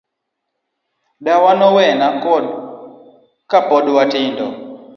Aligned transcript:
Dawa 1.25 1.51
nowewa 1.59 2.09
ka 3.49 3.59
pod 3.69 3.85
watindo. 3.95 4.45